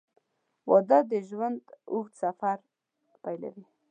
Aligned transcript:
•واده 0.69 0.99
د 1.11 1.11
ژوند 1.27 1.59
اوږد 1.91 2.13
سفر 2.23 2.57
پیلوي. 3.23 3.65